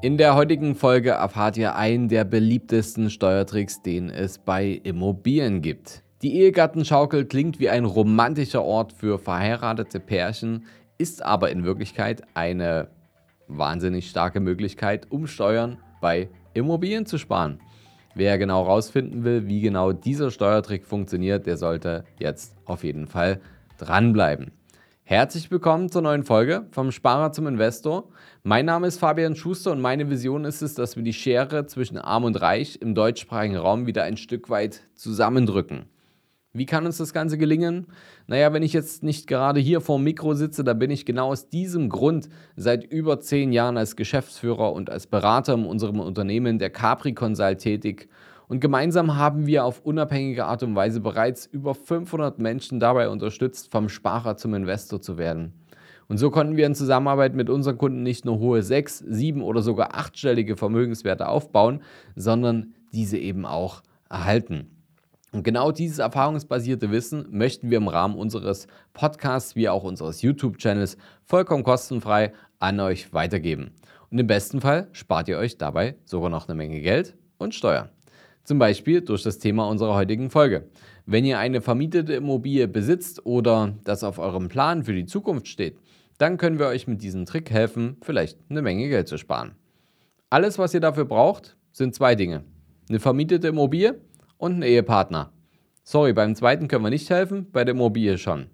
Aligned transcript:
In 0.00 0.16
der 0.16 0.36
heutigen 0.36 0.76
Folge 0.76 1.10
erfahrt 1.10 1.56
ihr 1.56 1.74
einen 1.74 2.08
der 2.08 2.22
beliebtesten 2.22 3.10
Steuertricks, 3.10 3.82
den 3.82 4.10
es 4.10 4.38
bei 4.38 4.80
Immobilien 4.84 5.60
gibt. 5.60 6.04
Die 6.22 6.36
Ehegattenschaukel 6.36 7.24
klingt 7.24 7.58
wie 7.58 7.68
ein 7.68 7.84
romantischer 7.84 8.62
Ort 8.62 8.92
für 8.92 9.18
verheiratete 9.18 9.98
Pärchen, 9.98 10.66
ist 10.98 11.24
aber 11.24 11.50
in 11.50 11.64
Wirklichkeit 11.64 12.22
eine 12.34 12.90
wahnsinnig 13.48 14.08
starke 14.08 14.38
Möglichkeit, 14.38 15.10
um 15.10 15.26
Steuern 15.26 15.78
bei 16.00 16.28
Immobilien 16.54 17.04
zu 17.04 17.18
sparen. 17.18 17.58
Wer 18.14 18.38
genau 18.38 18.66
herausfinden 18.66 19.24
will, 19.24 19.48
wie 19.48 19.60
genau 19.60 19.92
dieser 19.92 20.30
Steuertrick 20.30 20.86
funktioniert, 20.86 21.44
der 21.46 21.56
sollte 21.56 22.04
jetzt 22.20 22.54
auf 22.66 22.84
jeden 22.84 23.08
Fall 23.08 23.40
dranbleiben. 23.78 24.52
Herzlich 25.10 25.50
willkommen 25.50 25.90
zur 25.90 26.02
neuen 26.02 26.22
Folge 26.22 26.66
vom 26.70 26.92
Sparer 26.92 27.32
zum 27.32 27.46
Investor. 27.46 28.10
Mein 28.42 28.66
Name 28.66 28.86
ist 28.86 28.98
Fabian 28.98 29.36
Schuster 29.36 29.72
und 29.72 29.80
meine 29.80 30.10
Vision 30.10 30.44
ist 30.44 30.60
es, 30.60 30.74
dass 30.74 30.96
wir 30.96 31.02
die 31.02 31.14
Schere 31.14 31.64
zwischen 31.64 31.96
Arm 31.96 32.24
und 32.24 32.38
Reich 32.42 32.78
im 32.82 32.94
deutschsprachigen 32.94 33.56
Raum 33.56 33.86
wieder 33.86 34.02
ein 34.02 34.18
Stück 34.18 34.50
weit 34.50 34.82
zusammendrücken. 34.94 35.86
Wie 36.52 36.66
kann 36.66 36.84
uns 36.84 36.98
das 36.98 37.14
Ganze 37.14 37.38
gelingen? 37.38 37.86
Naja, 38.26 38.52
wenn 38.52 38.62
ich 38.62 38.74
jetzt 38.74 39.02
nicht 39.02 39.26
gerade 39.26 39.60
hier 39.60 39.80
vor 39.80 39.96
dem 39.96 40.04
Mikro 40.04 40.34
sitze, 40.34 40.62
da 40.62 40.74
bin 40.74 40.90
ich 40.90 41.06
genau 41.06 41.28
aus 41.28 41.48
diesem 41.48 41.88
Grund 41.88 42.28
seit 42.56 42.84
über 42.84 43.18
zehn 43.18 43.50
Jahren 43.50 43.78
als 43.78 43.96
Geschäftsführer 43.96 44.74
und 44.74 44.90
als 44.90 45.06
Berater 45.06 45.54
in 45.54 45.64
unserem 45.64 46.00
Unternehmen 46.00 46.58
der 46.58 46.68
Capri 46.68 47.14
Consult 47.14 47.60
tätig 47.60 48.10
und 48.48 48.60
gemeinsam 48.60 49.16
haben 49.16 49.46
wir 49.46 49.64
auf 49.64 49.80
unabhängige 49.84 50.46
Art 50.46 50.62
und 50.62 50.74
Weise 50.74 51.00
bereits 51.00 51.46
über 51.46 51.74
500 51.74 52.38
Menschen 52.38 52.80
dabei 52.80 53.10
unterstützt, 53.10 53.70
vom 53.70 53.88
Sparer 53.88 54.36
zum 54.36 54.54
Investor 54.54 55.00
zu 55.00 55.18
werden. 55.18 55.52
Und 56.08 56.16
so 56.16 56.30
konnten 56.30 56.56
wir 56.56 56.66
in 56.66 56.74
Zusammenarbeit 56.74 57.34
mit 57.34 57.50
unseren 57.50 57.76
Kunden 57.76 58.02
nicht 58.02 58.24
nur 58.24 58.38
hohe 58.38 58.62
sechs, 58.62 58.98
sieben 58.98 59.42
oder 59.42 59.60
sogar 59.60 59.94
achtstellige 59.94 60.56
Vermögenswerte 60.56 61.28
aufbauen, 61.28 61.82
sondern 62.16 62.72
diese 62.92 63.18
eben 63.18 63.44
auch 63.44 63.82
erhalten. 64.08 64.70
Und 65.32 65.42
genau 65.42 65.70
dieses 65.70 65.98
erfahrungsbasierte 65.98 66.90
Wissen 66.90 67.26
möchten 67.30 67.68
wir 67.68 67.76
im 67.76 67.88
Rahmen 67.88 68.16
unseres 68.16 68.66
Podcasts 68.94 69.56
wie 69.56 69.68
auch 69.68 69.84
unseres 69.84 70.22
YouTube-Channels 70.22 70.96
vollkommen 71.24 71.64
kostenfrei 71.64 72.32
an 72.58 72.80
euch 72.80 73.12
weitergeben. 73.12 73.72
Und 74.10 74.18
im 74.18 74.26
besten 74.26 74.62
Fall 74.62 74.88
spart 74.92 75.28
ihr 75.28 75.36
euch 75.36 75.58
dabei 75.58 75.96
sogar 76.06 76.30
noch 76.30 76.48
eine 76.48 76.56
Menge 76.56 76.80
Geld 76.80 77.14
und 77.36 77.54
Steuern. 77.54 77.90
Zum 78.48 78.58
Beispiel 78.58 79.02
durch 79.02 79.24
das 79.24 79.38
Thema 79.38 79.68
unserer 79.68 79.94
heutigen 79.94 80.30
Folge. 80.30 80.70
Wenn 81.04 81.26
ihr 81.26 81.38
eine 81.38 81.60
vermietete 81.60 82.14
Immobilie 82.14 82.66
besitzt 82.66 83.26
oder 83.26 83.74
das 83.84 84.02
auf 84.02 84.18
eurem 84.18 84.48
Plan 84.48 84.84
für 84.84 84.94
die 84.94 85.04
Zukunft 85.04 85.48
steht, 85.48 85.76
dann 86.16 86.38
können 86.38 86.58
wir 86.58 86.68
euch 86.68 86.86
mit 86.86 87.02
diesem 87.02 87.26
Trick 87.26 87.50
helfen, 87.50 87.98
vielleicht 88.00 88.38
eine 88.48 88.62
Menge 88.62 88.88
Geld 88.88 89.06
zu 89.06 89.18
sparen. 89.18 89.52
Alles, 90.30 90.58
was 90.58 90.72
ihr 90.72 90.80
dafür 90.80 91.04
braucht, 91.04 91.58
sind 91.72 91.94
zwei 91.94 92.14
Dinge. 92.14 92.42
Eine 92.88 93.00
vermietete 93.00 93.48
Immobilie 93.48 94.00
und 94.38 94.52
einen 94.52 94.62
Ehepartner. 94.62 95.30
Sorry, 95.82 96.14
beim 96.14 96.34
zweiten 96.34 96.68
können 96.68 96.84
wir 96.84 96.88
nicht 96.88 97.10
helfen, 97.10 97.48
bei 97.52 97.64
der 97.64 97.74
Immobilie 97.74 98.16
schon. 98.16 98.46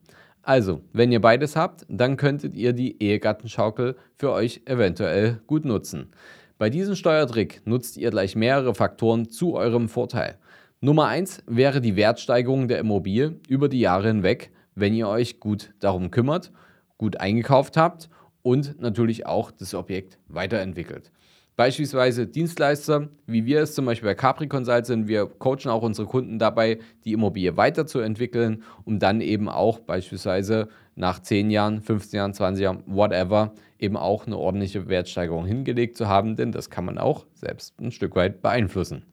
Also, 0.42 0.80
wenn 0.92 1.12
ihr 1.12 1.20
beides 1.20 1.54
habt, 1.54 1.86
dann 1.88 2.16
könntet 2.16 2.56
ihr 2.56 2.72
die 2.72 3.00
Ehegattenschaukel 3.00 3.94
für 4.16 4.32
euch 4.32 4.62
eventuell 4.64 5.40
gut 5.46 5.64
nutzen. 5.64 6.10
Bei 6.56 6.70
diesem 6.70 6.94
Steuertrick 6.94 7.62
nutzt 7.64 7.96
ihr 7.96 8.10
gleich 8.10 8.36
mehrere 8.36 8.76
Faktoren 8.76 9.28
zu 9.28 9.54
eurem 9.54 9.88
Vorteil. 9.88 10.38
Nummer 10.80 11.06
1 11.08 11.42
wäre 11.48 11.80
die 11.80 11.96
Wertsteigerung 11.96 12.68
der 12.68 12.78
Immobilie 12.78 13.40
über 13.48 13.68
die 13.68 13.80
Jahre 13.80 14.06
hinweg, 14.06 14.52
wenn 14.76 14.94
ihr 14.94 15.08
euch 15.08 15.40
gut 15.40 15.74
darum 15.80 16.12
kümmert, 16.12 16.52
gut 16.96 17.18
eingekauft 17.18 17.76
habt 17.76 18.08
und 18.42 18.80
natürlich 18.80 19.26
auch 19.26 19.50
das 19.50 19.74
Objekt 19.74 20.18
weiterentwickelt. 20.28 21.10
Beispielsweise 21.56 22.26
Dienstleister, 22.26 23.10
wie 23.26 23.46
wir 23.46 23.60
es 23.60 23.76
zum 23.76 23.84
Beispiel 23.84 24.08
bei 24.08 24.16
Capri 24.16 24.48
Consult 24.48 24.86
sind, 24.86 25.06
wir 25.06 25.26
coachen 25.26 25.70
auch 25.70 25.82
unsere 25.82 26.08
Kunden 26.08 26.40
dabei, 26.40 26.80
die 27.04 27.12
Immobilie 27.12 27.56
weiterzuentwickeln, 27.56 28.64
um 28.84 28.98
dann 28.98 29.20
eben 29.20 29.48
auch 29.48 29.78
beispielsweise 29.78 30.68
nach 30.96 31.20
10 31.20 31.50
Jahren, 31.50 31.80
15 31.80 32.16
Jahren, 32.18 32.34
20 32.34 32.62
Jahren, 32.62 32.82
whatever, 32.86 33.54
eben 33.78 33.96
auch 33.96 34.26
eine 34.26 34.36
ordentliche 34.36 34.88
Wertsteigerung 34.88 35.46
hingelegt 35.46 35.96
zu 35.96 36.08
haben, 36.08 36.34
denn 36.34 36.50
das 36.50 36.70
kann 36.70 36.86
man 36.86 36.98
auch 36.98 37.24
selbst 37.34 37.80
ein 37.80 37.92
Stück 37.92 38.16
weit 38.16 38.42
beeinflussen. 38.42 39.04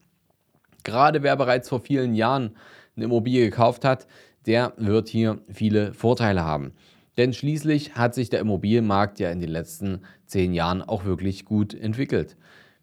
Gerade 0.84 1.22
wer 1.22 1.36
bereits 1.36 1.70
vor 1.70 1.82
vielen 1.82 2.16
Jahren 2.16 2.56
eine 2.96 3.06
Immobilie 3.06 3.46
gekauft 3.46 3.86
hat, 3.86 4.08
der 4.48 4.74
wird 4.78 5.10
hier 5.10 5.40
viele 5.48 5.94
Vorteile 5.94 6.44
haben. 6.44 6.74
Denn 7.18 7.34
schließlich 7.34 7.96
hat 7.96 8.16
sich 8.16 8.30
der 8.30 8.40
Immobilienmarkt 8.40 9.20
ja 9.20 9.30
in 9.32 9.40
den 9.40 9.50
letzten 9.50 10.02
zehn 10.26 10.54
Jahren 10.54 10.82
auch 10.82 11.06
wirklich 11.06 11.46
gut 11.46 11.74
entwickelt. 11.74 12.38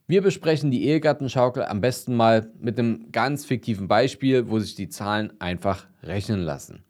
Wir 0.06 0.22
besprechen 0.22 0.70
die 0.70 0.86
Ehegattenschaukel 0.86 1.64
am 1.64 1.80
besten 1.80 2.14
mal 2.14 2.50
mit 2.58 2.78
einem 2.78 3.12
ganz 3.12 3.44
fiktiven 3.44 3.88
Beispiel, 3.88 4.48
wo 4.48 4.58
sich 4.58 4.74
die 4.74 4.88
Zahlen 4.88 5.32
einfach 5.38 5.86
rechnen 6.02 6.40
lassen. 6.40 6.82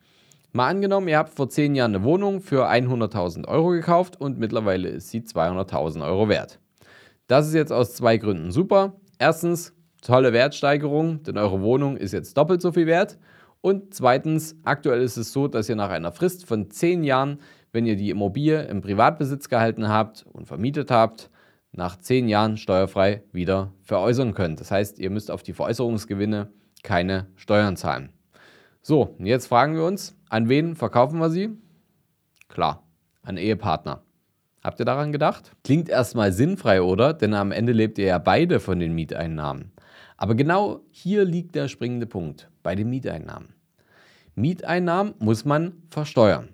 Mal 0.52 0.68
angenommen, 0.68 1.08
ihr 1.08 1.18
habt 1.18 1.34
vor 1.34 1.48
zehn 1.48 1.74
Jahren 1.74 1.94
eine 1.94 2.04
Wohnung 2.04 2.40
für 2.40 2.70
100.000 2.70 3.46
Euro 3.46 3.70
gekauft 3.70 4.20
und 4.20 4.38
mittlerweile 4.38 4.88
ist 4.88 5.10
sie 5.10 5.20
200.000 5.20 6.06
Euro 6.06 6.28
wert. 6.28 6.58
Das 7.26 7.46
ist 7.46 7.54
jetzt 7.54 7.72
aus 7.72 7.94
zwei 7.94 8.16
Gründen 8.16 8.50
super. 8.50 8.94
Erstens, 9.18 9.74
tolle 10.00 10.32
Wertsteigerung, 10.32 11.22
denn 11.22 11.36
eure 11.36 11.60
Wohnung 11.60 11.96
ist 11.96 12.12
jetzt 12.12 12.36
doppelt 12.36 12.62
so 12.62 12.72
viel 12.72 12.86
wert. 12.86 13.18
Und 13.60 13.92
zweitens, 13.94 14.56
aktuell 14.64 15.02
ist 15.02 15.16
es 15.16 15.32
so, 15.32 15.48
dass 15.48 15.68
ihr 15.68 15.76
nach 15.76 15.90
einer 15.90 16.12
Frist 16.12 16.46
von 16.46 16.70
zehn 16.70 17.02
Jahren, 17.02 17.40
wenn 17.72 17.86
ihr 17.86 17.96
die 17.96 18.10
Immobilie 18.10 18.62
im 18.62 18.80
Privatbesitz 18.80 19.48
gehalten 19.48 19.88
habt 19.88 20.24
und 20.32 20.46
vermietet 20.46 20.90
habt, 20.90 21.30
nach 21.72 21.96
zehn 21.96 22.28
Jahren 22.28 22.56
steuerfrei 22.56 23.22
wieder 23.32 23.72
veräußern 23.82 24.34
könnt. 24.34 24.60
Das 24.60 24.70
heißt, 24.70 24.98
ihr 24.98 25.10
müsst 25.10 25.30
auf 25.30 25.42
die 25.42 25.52
Veräußerungsgewinne 25.52 26.48
keine 26.82 27.26
Steuern 27.36 27.76
zahlen. 27.76 28.10
So, 28.80 29.16
jetzt 29.18 29.46
fragen 29.46 29.74
wir 29.74 29.84
uns, 29.84 30.16
an 30.28 30.48
wen 30.48 30.74
verkaufen 30.74 31.18
wir 31.18 31.30
sie? 31.30 31.50
Klar, 32.48 32.86
an 33.22 33.36
Ehepartner. 33.36 34.02
Habt 34.62 34.80
ihr 34.80 34.86
daran 34.86 35.12
gedacht? 35.12 35.52
Klingt 35.62 35.88
erstmal 35.88 36.32
sinnfrei, 36.32 36.82
oder? 36.82 37.12
Denn 37.12 37.34
am 37.34 37.52
Ende 37.52 37.72
lebt 37.72 37.98
ihr 37.98 38.06
ja 38.06 38.18
beide 38.18 38.60
von 38.60 38.78
den 38.78 38.94
Mieteinnahmen. 38.94 39.72
Aber 40.18 40.34
genau 40.34 40.80
hier 40.90 41.24
liegt 41.24 41.54
der 41.54 41.68
springende 41.68 42.06
Punkt 42.06 42.50
bei 42.62 42.74
den 42.74 42.90
Mieteinnahmen. 42.90 43.54
Mieteinnahmen 44.34 45.14
muss 45.18 45.44
man 45.44 45.82
versteuern. 45.88 46.50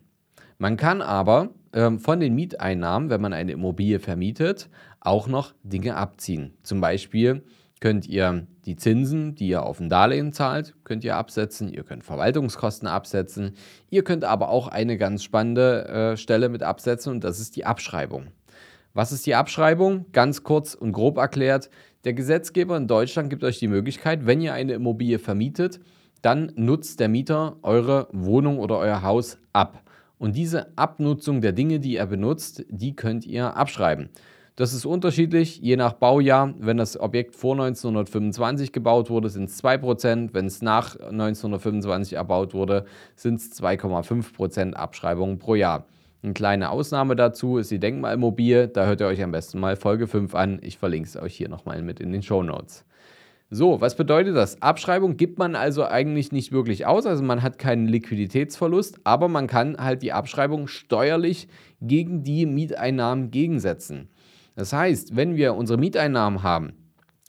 Man 0.59 0.77
kann 0.77 1.03
aber 1.03 1.51
ähm, 1.73 1.99
von 1.99 2.21
den 2.21 2.35
Mieteinnahmen, 2.35 3.11
wenn 3.11 3.21
man 3.21 3.33
eine 3.33 3.53
Immobilie 3.53 3.99
vermietet, 3.99 4.71
auch 5.01 5.27
noch 5.27 5.55
Dinge 5.63 5.97
abziehen. 5.97 6.55
Zum 6.63 6.81
Beispiel 6.81 7.43
könnt 7.81 8.07
ihr 8.07 8.47
die 8.65 8.77
Zinsen, 8.77 9.35
die 9.35 9.49
ihr 9.49 9.65
auf 9.65 9.81
ein 9.81 9.89
Darlehen 9.89 10.33
zahlt, 10.33 10.75
könnt 10.85 11.05
ihr 11.05 11.17
absetzen. 11.17 11.69
Ihr 11.69 11.85
könnt 11.85 12.05
Verwaltungskosten 12.05 12.89
absetzen. 12.89 13.55
Ihr 13.91 14.05
könnt 14.05 14.25
aber 14.25 14.49
auch 14.49 14.69
eine 14.69 14.97
ganz 14.97 15.23
spannende 15.23 15.89
äh, 15.89 16.17
Stelle 16.17 16.49
mit 16.49 16.63
absetzen 16.63 17.13
und 17.13 17.25
das 17.25 17.41
ist 17.41 17.57
die 17.57 17.67
Abschreibung. 17.67 18.29
Was 18.95 19.11
ist 19.11 19.27
die 19.27 19.35
Abschreibung? 19.35 20.07
Ganz 20.13 20.45
kurz 20.45 20.75
und 20.75 20.93
grob 20.93 21.19
erklärt. 21.19 21.69
Der 22.05 22.13
Gesetzgeber 22.13 22.77
in 22.77 22.87
Deutschland 22.87 23.31
gibt 23.31 23.45
euch 23.45 23.59
die 23.59 23.69
Möglichkeit, 23.69 24.27
wenn 24.27 24.43
ihr 24.43 24.53
eine 24.53 24.75
Immobilie 24.75 25.19
vermietet, 25.19 25.81
dann 26.21 26.53
nutzt 26.55 27.01
der 27.01 27.09
Mieter 27.09 27.57
eure 27.63 28.09
Wohnung 28.13 28.59
oder 28.59 28.79
euer 28.79 29.03
Haus 29.03 29.39
ab. 29.55 29.83
Und 30.19 30.37
diese 30.37 30.77
Abnutzung 30.77 31.41
der 31.41 31.53
Dinge, 31.53 31.81
die 31.81 31.97
er 31.97 32.07
benutzt, 32.07 32.67
die 32.69 32.95
könnt 32.95 33.25
ihr 33.25 33.57
abschreiben. 33.57 34.11
Das 34.55 34.75
ist 34.75 34.85
unterschiedlich, 34.85 35.61
je 35.61 35.77
nach 35.77 35.95
Baujahr. 35.95 36.55
Wenn 36.59 36.77
das 36.77 37.01
Objekt 37.01 37.35
vor 37.37 37.55
1925 37.55 38.71
gebaut 38.71 39.09
wurde, 39.09 39.31
sind 39.31 39.49
es 39.49 39.65
2%. 39.65 40.29
Wenn 40.33 40.45
es 40.45 40.61
nach 40.61 40.97
1925 41.01 42.13
erbaut 42.13 42.53
wurde, 42.53 42.85
sind 43.17 43.41
es 43.41 43.51
2,5% 43.61 44.75
Abschreibungen 44.75 45.39
pro 45.39 45.55
Jahr. 45.55 45.87
Eine 46.25 46.33
kleine 46.33 46.71
Ausnahme 46.71 47.17
dazu 47.17 47.59
ist 47.59 47.71
die 47.71 47.79
Denkmalmobil. 47.79 48.69
Da 48.69 48.87
hört 48.87 49.03
ihr 49.03 49.07
euch 49.09 49.23
am 49.23 49.31
besten 49.31 49.61
mal 49.61 49.77
Folge 49.77 50.07
5 50.07 50.35
an. 50.35 50.59
Ich 50.63 50.79
verlinke 50.79 51.07
es 51.07 51.19
euch 51.19 51.35
hier 51.35 51.51
nochmal 51.51 51.83
mit 51.83 52.01
in 52.01 52.13
den 52.13 52.23
Show 52.23 52.43
Notes. 52.43 52.87
So, 53.51 53.83
was 53.83 53.95
bedeutet 53.95 54.35
das? 54.35 54.63
Abschreibung 54.63 55.19
gibt 55.19 55.39
man 55.39 55.55
also 55.55 55.85
eigentlich 55.85 56.33
nicht 56.33 56.51
wirklich 56.51 56.87
aus, 56.87 57.05
also 57.05 57.23
man 57.23 57.43
hat 57.43 57.59
keinen 57.59 57.87
Liquiditätsverlust, 57.87 59.01
aber 59.05 59.29
man 59.29 59.49
kann 59.49 59.77
halt 59.77 60.01
die 60.01 60.15
Abschreibung 60.15 60.67
steuerlich 60.67 61.47
gegen 61.83 62.25
die 62.25 62.47
Mieteinnahmen 62.47 63.31
gegensetzen. 63.31 64.09
Das 64.57 64.73
heißt, 64.73 65.15
wenn 65.17 65.37
wir 65.37 65.55
unsere 65.55 65.79
Mieteinnahmen 65.79 66.43
haben, 66.43 66.73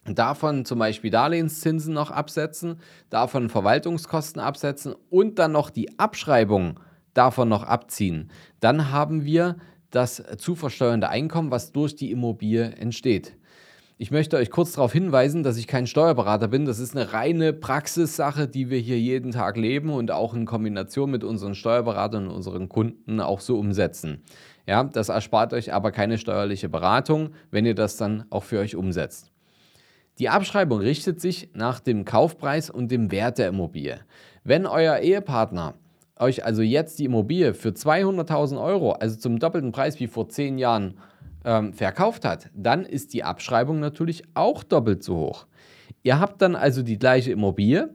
davon 0.06 0.64
zum 0.64 0.78
Beispiel 0.78 1.10
Darlehenszinsen 1.10 1.92
noch 1.92 2.10
absetzen, 2.10 2.80
davon 3.10 3.50
Verwaltungskosten 3.50 4.40
absetzen 4.40 4.94
und 5.10 5.38
dann 5.38 5.52
noch 5.52 5.68
die 5.68 5.98
Abschreibung 5.98 6.80
davon 7.16 7.48
noch 7.48 7.64
abziehen, 7.64 8.30
dann 8.60 8.90
haben 8.90 9.24
wir 9.24 9.56
das 9.90 10.22
zu 10.38 10.54
versteuernde 10.54 11.08
Einkommen, 11.08 11.50
was 11.50 11.72
durch 11.72 11.96
die 11.96 12.10
Immobilie 12.10 12.64
entsteht. 12.64 13.36
Ich 13.98 14.10
möchte 14.10 14.36
euch 14.36 14.50
kurz 14.50 14.72
darauf 14.72 14.92
hinweisen, 14.92 15.42
dass 15.42 15.56
ich 15.56 15.66
kein 15.66 15.86
Steuerberater 15.86 16.48
bin. 16.48 16.66
Das 16.66 16.80
ist 16.80 16.94
eine 16.94 17.14
reine 17.14 17.54
Praxissache, 17.54 18.46
die 18.46 18.68
wir 18.68 18.78
hier 18.78 19.00
jeden 19.00 19.30
Tag 19.30 19.56
leben 19.56 19.88
und 19.88 20.10
auch 20.10 20.34
in 20.34 20.44
Kombination 20.44 21.10
mit 21.10 21.24
unseren 21.24 21.54
Steuerberatern 21.54 22.28
und 22.28 22.34
unseren 22.34 22.68
Kunden 22.68 23.20
auch 23.20 23.40
so 23.40 23.58
umsetzen. 23.58 24.22
Ja, 24.66 24.84
das 24.84 25.08
erspart 25.08 25.54
euch 25.54 25.72
aber 25.72 25.92
keine 25.92 26.18
steuerliche 26.18 26.68
Beratung, 26.68 27.30
wenn 27.50 27.64
ihr 27.64 27.74
das 27.74 27.96
dann 27.96 28.26
auch 28.28 28.44
für 28.44 28.58
euch 28.58 28.76
umsetzt. 28.76 29.32
Die 30.18 30.28
Abschreibung 30.28 30.80
richtet 30.80 31.20
sich 31.20 31.48
nach 31.54 31.80
dem 31.80 32.04
Kaufpreis 32.04 32.68
und 32.68 32.90
dem 32.90 33.10
Wert 33.10 33.38
der 33.38 33.48
Immobilie. 33.48 34.00
Wenn 34.44 34.66
euer 34.66 34.98
Ehepartner 34.98 35.74
euch 36.18 36.44
also 36.44 36.62
jetzt 36.62 36.98
die 36.98 37.04
Immobilie 37.04 37.54
für 37.54 37.70
200.000 37.70 38.62
Euro, 38.62 38.92
also 38.92 39.16
zum 39.16 39.38
doppelten 39.38 39.72
Preis 39.72 40.00
wie 40.00 40.06
vor 40.06 40.28
zehn 40.28 40.58
Jahren, 40.58 40.94
ähm, 41.44 41.72
verkauft 41.72 42.24
hat, 42.24 42.50
dann 42.54 42.84
ist 42.84 43.14
die 43.14 43.22
Abschreibung 43.22 43.78
natürlich 43.80 44.24
auch 44.34 44.62
doppelt 44.64 45.02
so 45.02 45.16
hoch. 45.16 45.46
Ihr 46.02 46.20
habt 46.20 46.42
dann 46.42 46.56
also 46.56 46.82
die 46.82 46.98
gleiche 46.98 47.32
Immobilie, 47.32 47.90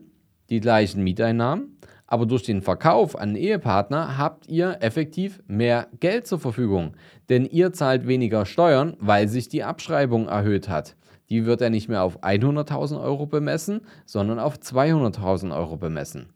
die 0.50 0.60
gleichen 0.60 1.04
Mieteinnahmen, 1.04 1.78
aber 2.06 2.26
durch 2.26 2.42
den 2.42 2.60
Verkauf 2.60 3.18
an 3.18 3.36
Ehepartner 3.36 4.18
habt 4.18 4.46
ihr 4.48 4.78
effektiv 4.80 5.42
mehr 5.46 5.88
Geld 6.00 6.26
zur 6.26 6.38
Verfügung, 6.38 6.92
denn 7.28 7.46
ihr 7.46 7.72
zahlt 7.72 8.06
weniger 8.06 8.44
Steuern, 8.44 8.96
weil 9.00 9.28
sich 9.28 9.48
die 9.48 9.64
Abschreibung 9.64 10.28
erhöht 10.28 10.68
hat. 10.68 10.96
Die 11.30 11.46
wird 11.46 11.62
ja 11.62 11.70
nicht 11.70 11.88
mehr 11.88 12.02
auf 12.02 12.22
100.000 12.22 13.02
Euro 13.02 13.24
bemessen, 13.24 13.80
sondern 14.04 14.38
auf 14.38 14.56
200.000 14.56 15.56
Euro 15.56 15.78
bemessen. 15.78 16.28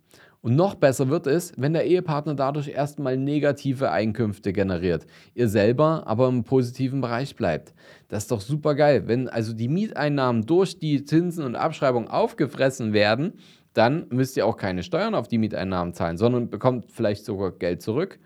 Und 0.46 0.54
noch 0.54 0.76
besser 0.76 1.08
wird 1.08 1.26
es, 1.26 1.52
wenn 1.56 1.72
der 1.72 1.86
Ehepartner 1.86 2.36
dadurch 2.36 2.68
erstmal 2.68 3.16
negative 3.16 3.90
Einkünfte 3.90 4.52
generiert, 4.52 5.04
ihr 5.34 5.48
selber 5.48 6.04
aber 6.06 6.28
im 6.28 6.44
positiven 6.44 7.00
Bereich 7.00 7.34
bleibt. 7.34 7.74
Das 8.06 8.22
ist 8.22 8.30
doch 8.30 8.40
super 8.40 8.76
geil. 8.76 9.08
Wenn 9.08 9.28
also 9.28 9.52
die 9.52 9.66
Mieteinnahmen 9.66 10.46
durch 10.46 10.78
die 10.78 11.02
Zinsen 11.04 11.42
und 11.42 11.56
Abschreibung 11.56 12.06
aufgefressen 12.06 12.92
werden, 12.92 13.32
dann 13.72 14.06
müsst 14.10 14.36
ihr 14.36 14.46
auch 14.46 14.56
keine 14.56 14.84
Steuern 14.84 15.16
auf 15.16 15.26
die 15.26 15.38
Mieteinnahmen 15.38 15.94
zahlen, 15.94 16.16
sondern 16.16 16.48
bekommt 16.48 16.92
vielleicht 16.92 17.24
sogar 17.24 17.50
Geld 17.50 17.82
zurück. 17.82 18.20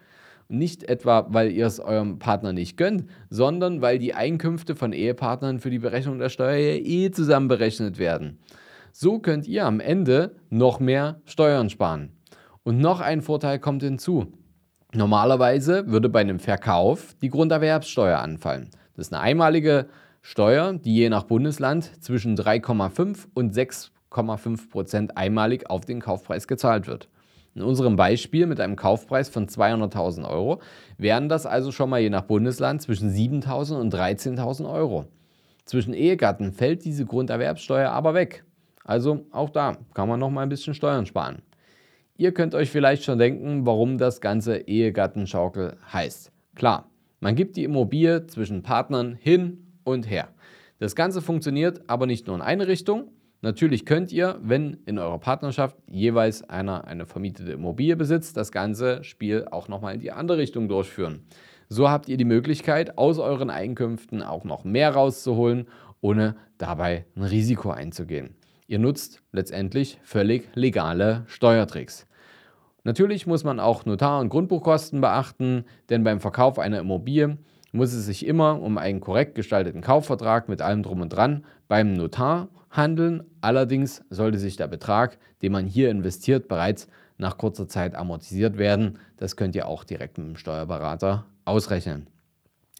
Nicht 0.50 0.90
etwa, 0.90 1.26
weil 1.30 1.50
ihr 1.50 1.64
es 1.64 1.80
eurem 1.80 2.18
Partner 2.18 2.52
nicht 2.52 2.76
gönnt, 2.76 3.06
sondern 3.30 3.80
weil 3.80 3.98
die 3.98 4.12
Einkünfte 4.12 4.74
von 4.74 4.92
Ehepartnern 4.92 5.58
für 5.58 5.70
die 5.70 5.78
Berechnung 5.78 6.18
der 6.18 6.28
Steuer 6.28 6.80
eh 6.84 7.10
zusammen 7.12 7.48
berechnet 7.48 7.98
werden. 7.98 8.40
So 8.92 9.18
könnt 9.18 9.46
ihr 9.46 9.66
am 9.66 9.80
Ende 9.80 10.36
noch 10.48 10.80
mehr 10.80 11.20
Steuern 11.24 11.70
sparen. 11.70 12.12
Und 12.62 12.78
noch 12.78 13.00
ein 13.00 13.22
Vorteil 13.22 13.58
kommt 13.58 13.82
hinzu. 13.82 14.32
Normalerweise 14.92 15.86
würde 15.86 16.08
bei 16.08 16.20
einem 16.20 16.40
Verkauf 16.40 17.14
die 17.22 17.28
Grunderwerbssteuer 17.30 18.18
anfallen. 18.18 18.70
Das 18.96 19.06
ist 19.06 19.14
eine 19.14 19.22
einmalige 19.22 19.86
Steuer, 20.20 20.72
die 20.74 20.94
je 20.94 21.08
nach 21.08 21.22
Bundesland 21.22 22.02
zwischen 22.02 22.36
3,5 22.36 23.28
und 23.34 23.54
6,5 23.54 24.68
Prozent 24.68 25.16
einmalig 25.16 25.70
auf 25.70 25.84
den 25.84 26.00
Kaufpreis 26.00 26.48
gezahlt 26.48 26.86
wird. 26.86 27.08
In 27.54 27.62
unserem 27.62 27.96
Beispiel 27.96 28.46
mit 28.46 28.60
einem 28.60 28.76
Kaufpreis 28.76 29.28
von 29.28 29.46
200.000 29.46 30.28
Euro 30.28 30.60
wären 30.98 31.28
das 31.28 31.46
also 31.46 31.72
schon 31.72 31.90
mal 31.90 32.00
je 32.00 32.10
nach 32.10 32.22
Bundesland 32.22 32.82
zwischen 32.82 33.10
7.000 33.10 33.80
und 33.80 33.94
13.000 33.94 34.72
Euro. 34.72 35.06
Zwischen 35.64 35.94
Ehegatten 35.94 36.52
fällt 36.52 36.84
diese 36.84 37.06
Grunderwerbssteuer 37.06 37.90
aber 37.90 38.14
weg. 38.14 38.44
Also 38.84 39.26
auch 39.30 39.50
da 39.50 39.76
kann 39.94 40.08
man 40.08 40.20
noch 40.20 40.30
mal 40.30 40.42
ein 40.42 40.48
bisschen 40.48 40.74
Steuern 40.74 41.06
sparen. 41.06 41.42
Ihr 42.16 42.32
könnt 42.32 42.54
euch 42.54 42.70
vielleicht 42.70 43.04
schon 43.04 43.18
denken, 43.18 43.64
warum 43.64 43.96
das 43.96 44.20
ganze 44.20 44.68
Ehegattenschaukel 44.68 45.76
heißt. 45.92 46.30
Klar, 46.54 46.90
man 47.20 47.34
gibt 47.34 47.56
die 47.56 47.64
Immobilie 47.64 48.26
zwischen 48.26 48.62
Partnern 48.62 49.14
hin 49.14 49.66
und 49.84 50.08
her. 50.08 50.28
Das 50.78 50.94
Ganze 50.94 51.22
funktioniert 51.22 51.82
aber 51.88 52.06
nicht 52.06 52.26
nur 52.26 52.36
in 52.36 52.42
eine 52.42 52.66
Richtung. 52.66 53.12
Natürlich 53.42 53.86
könnt 53.86 54.12
ihr, 54.12 54.38
wenn 54.42 54.78
in 54.84 54.98
eurer 54.98 55.18
Partnerschaft 55.18 55.76
jeweils 55.86 56.42
einer 56.48 56.84
eine 56.86 57.06
vermietete 57.06 57.52
Immobilie 57.52 57.96
besitzt, 57.96 58.36
das 58.36 58.52
ganze 58.52 59.02
Spiel 59.02 59.46
auch 59.50 59.68
nochmal 59.68 59.94
in 59.94 60.00
die 60.00 60.12
andere 60.12 60.38
Richtung 60.38 60.68
durchführen. 60.68 61.24
So 61.68 61.88
habt 61.88 62.08
ihr 62.08 62.16
die 62.16 62.24
Möglichkeit, 62.24 62.98
aus 62.98 63.18
euren 63.18 63.48
Einkünften 63.48 64.22
auch 64.22 64.44
noch 64.44 64.64
mehr 64.64 64.90
rauszuholen, 64.90 65.68
ohne 66.00 66.36
dabei 66.58 67.06
ein 67.16 67.22
Risiko 67.22 67.70
einzugehen. 67.70 68.34
Ihr 68.70 68.78
nutzt 68.78 69.20
letztendlich 69.32 69.98
völlig 70.04 70.48
legale 70.54 71.24
Steuertricks. 71.26 72.06
Natürlich 72.84 73.26
muss 73.26 73.42
man 73.42 73.58
auch 73.58 73.84
Notar- 73.84 74.20
und 74.20 74.28
Grundbuchkosten 74.28 75.00
beachten, 75.00 75.64
denn 75.88 76.04
beim 76.04 76.20
Verkauf 76.20 76.56
einer 76.60 76.78
Immobilie 76.78 77.36
muss 77.72 77.92
es 77.92 78.06
sich 78.06 78.24
immer 78.24 78.62
um 78.62 78.78
einen 78.78 79.00
korrekt 79.00 79.34
gestalteten 79.34 79.80
Kaufvertrag 79.80 80.48
mit 80.48 80.62
allem 80.62 80.84
drum 80.84 81.00
und 81.00 81.08
dran 81.08 81.44
beim 81.66 81.94
Notar 81.94 82.46
handeln. 82.70 83.24
Allerdings 83.40 84.04
sollte 84.08 84.38
sich 84.38 84.54
der 84.54 84.68
Betrag, 84.68 85.18
den 85.42 85.50
man 85.50 85.66
hier 85.66 85.90
investiert, 85.90 86.46
bereits 86.46 86.86
nach 87.18 87.38
kurzer 87.38 87.66
Zeit 87.66 87.96
amortisiert 87.96 88.56
werden. 88.56 89.00
Das 89.16 89.34
könnt 89.34 89.56
ihr 89.56 89.66
auch 89.66 89.82
direkt 89.82 90.16
mit 90.16 90.28
dem 90.28 90.36
Steuerberater 90.36 91.26
ausrechnen. 91.44 92.06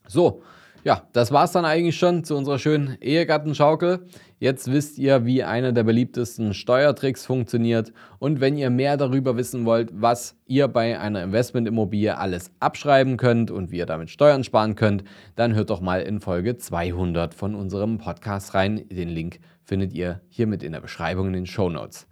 So, 0.07 0.45
ja, 0.85 1.03
das 1.13 1.33
war 1.33 1.45
es 1.45 1.53
dann 1.53 1.65
eigentlich 1.65 1.99
schon 1.99 2.25
zu 2.25 2.37
unserer 2.37 2.59
schönen 2.59 2.97
Ehegattenschaukel. 3.01 4.07
Jetzt 4.39 4.73
wisst 4.73 4.99
ihr, 4.99 5.27
wie 5.27 5.45
einer 5.45 5.73
der 5.73 5.85
beliebtesten 5.85 6.55
Steuertricks 6.55 7.27
funktioniert. 7.27 7.93
Und 8.19 8.41
wenn 8.41 8.57
ihr 8.57 8.71
mehr 8.71 8.97
darüber 8.97 9.37
wissen 9.37 9.67
wollt, 9.67 9.91
was 9.93 10.37
ihr 10.47 10.69
bei 10.69 10.99
einer 10.99 11.23
Investmentimmobilie 11.23 12.17
alles 12.17 12.51
abschreiben 12.61 13.19
könnt 13.19 13.51
und 13.51 13.71
wie 13.71 13.79
ihr 13.79 13.87
damit 13.87 14.09
Steuern 14.11 14.43
sparen 14.43 14.77
könnt, 14.77 15.05
dann 15.37 15.55
hört 15.55 15.71
doch 15.71 15.83
mal 15.83 16.01
in 16.01 16.21
Folge 16.21 16.57
200 16.57 17.35
von 17.35 17.55
unserem 17.55 17.99
Podcast 17.99 18.55
rein. 18.55 18.89
Den 18.89 19.11
Link 19.11 19.41
findet 19.65 19.93
ihr 19.93 20.23
hiermit 20.29 20.63
in 20.63 20.73
der 20.73 20.81
Beschreibung 20.81 21.27
in 21.29 21.33
den 21.35 21.47
Show 21.47 21.69
Notes. 21.69 22.07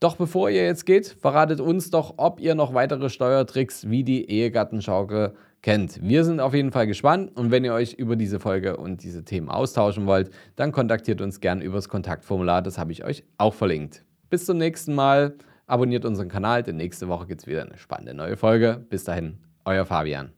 Doch 0.00 0.16
bevor 0.16 0.48
ihr 0.48 0.64
jetzt 0.64 0.86
geht, 0.86 1.16
verratet 1.20 1.60
uns 1.60 1.90
doch, 1.90 2.14
ob 2.18 2.40
ihr 2.40 2.54
noch 2.54 2.72
weitere 2.72 3.10
Steuertricks 3.10 3.90
wie 3.90 4.04
die 4.04 4.30
Ehegattenschaukel 4.30 5.34
kennt. 5.60 6.00
Wir 6.00 6.24
sind 6.24 6.38
auf 6.38 6.54
jeden 6.54 6.70
Fall 6.70 6.86
gespannt 6.86 7.36
und 7.36 7.50
wenn 7.50 7.64
ihr 7.64 7.74
euch 7.74 7.94
über 7.94 8.14
diese 8.14 8.38
Folge 8.38 8.76
und 8.76 9.02
diese 9.02 9.24
Themen 9.24 9.48
austauschen 9.48 10.06
wollt, 10.06 10.30
dann 10.54 10.70
kontaktiert 10.70 11.20
uns 11.20 11.40
gern 11.40 11.60
übers 11.60 11.88
Kontaktformular, 11.88 12.62
das 12.62 12.78
habe 12.78 12.92
ich 12.92 13.04
euch 13.04 13.24
auch 13.38 13.54
verlinkt. 13.54 14.04
Bis 14.30 14.46
zum 14.46 14.58
nächsten 14.58 14.94
Mal, 14.94 15.34
abonniert 15.66 16.04
unseren 16.04 16.28
Kanal, 16.28 16.62
denn 16.62 16.76
nächste 16.76 17.08
Woche 17.08 17.26
gibt 17.26 17.40
es 17.40 17.46
wieder 17.48 17.62
eine 17.62 17.76
spannende 17.76 18.14
neue 18.14 18.36
Folge. 18.36 18.84
Bis 18.88 19.02
dahin, 19.02 19.38
euer 19.64 19.84
Fabian. 19.84 20.37